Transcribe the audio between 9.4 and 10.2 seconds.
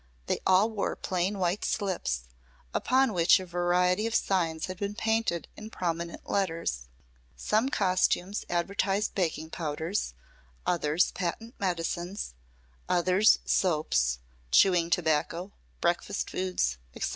powders,